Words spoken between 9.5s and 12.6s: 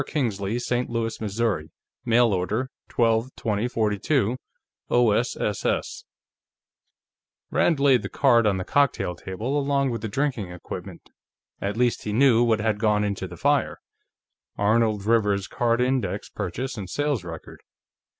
along with the drinking equipment. At least, he knew what